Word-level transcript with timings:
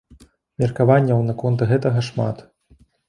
Меркаванняў 0.61 1.21
наконт 1.29 1.59
гэтага 1.73 1.99
шмат. 2.09 2.37